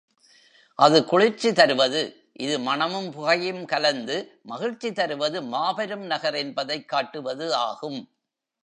அது 0.75 1.05
குளிர்ச்சி 1.05 1.53
தருவது 1.53 2.01
இது 2.33 2.59
மணமும் 2.59 3.11
புகையும் 3.11 3.65
கலந்து 3.65 4.39
மகிழ்ச்சி 4.43 4.91
தருவது 4.91 5.41
மாபெரும் 5.41 6.05
நகர் 6.05 6.35
என்பதைக் 6.35 6.89
காட்டுவது 6.89 7.55
ஆகும். 7.55 8.01